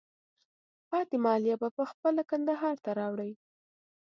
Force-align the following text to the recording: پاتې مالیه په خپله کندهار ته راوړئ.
پاتې 0.89 1.15
مالیه 1.25 1.55
په 1.77 1.83
خپله 1.91 2.21
کندهار 2.29 2.75
ته 2.83 2.91
راوړئ. 2.99 3.31